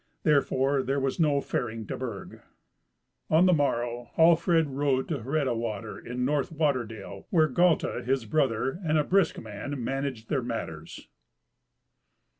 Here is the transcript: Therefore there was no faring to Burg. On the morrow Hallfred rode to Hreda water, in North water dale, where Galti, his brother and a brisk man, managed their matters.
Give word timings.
Therefore 0.23 0.81
there 0.81 0.99
was 0.99 1.19
no 1.19 1.41
faring 1.41 1.85
to 1.85 1.95
Burg. 1.95 2.41
On 3.29 3.45
the 3.45 3.53
morrow 3.53 4.09
Hallfred 4.17 4.69
rode 4.75 5.07
to 5.09 5.19
Hreda 5.19 5.55
water, 5.55 5.99
in 5.99 6.25
North 6.25 6.51
water 6.51 6.85
dale, 6.87 7.27
where 7.29 7.47
Galti, 7.47 8.03
his 8.03 8.25
brother 8.25 8.79
and 8.83 8.97
a 8.97 9.03
brisk 9.03 9.37
man, 9.37 9.83
managed 9.83 10.27
their 10.27 10.41
matters. 10.41 11.07